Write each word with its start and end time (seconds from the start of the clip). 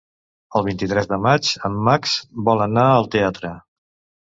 El 0.59 0.63
vint-i-tres 0.67 1.09
de 1.11 1.19
maig 1.25 1.51
en 1.69 1.77
Max 1.89 2.17
vol 2.49 2.67
anar 2.69 2.89
al 2.97 3.09
teatre. 3.19 3.55